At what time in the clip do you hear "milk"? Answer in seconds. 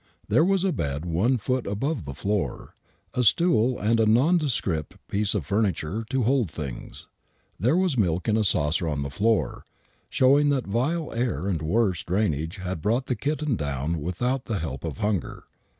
7.99-8.27